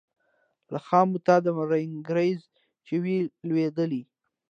[0.71, 2.41] لکه خُم ته د رنګرېز
[2.85, 3.17] چي وي
[3.47, 4.03] لوېدلی